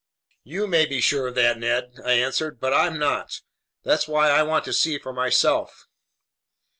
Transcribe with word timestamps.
"You 0.43 0.65
may 0.65 0.87
be 0.87 0.99
sure 0.99 1.27
of 1.27 1.35
that, 1.35 1.59
Ned," 1.59 1.99
I 2.03 2.13
answered, 2.13 2.59
"but 2.59 2.73
I'm 2.73 2.97
not. 2.97 3.41
That's 3.83 4.07
why 4.07 4.31
I 4.31 4.41
want 4.41 4.65
to 4.65 4.73
see 4.73 4.97
for 4.97 5.13
myself." 5.13 5.85